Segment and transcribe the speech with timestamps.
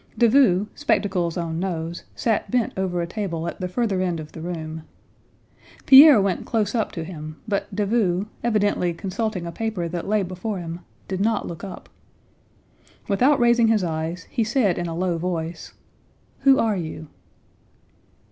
[0.17, 4.41] Davout, spectacles on nose, sat bent over a table at the further end of the
[4.41, 4.81] room.
[5.85, 10.57] Pierre went close up to him, but Davout, evidently consulting a paper that lay before
[10.57, 11.87] him, did not look up.
[13.07, 15.73] Without raising his eyes, he said in a low voice:
[16.39, 17.07] "Who are you?"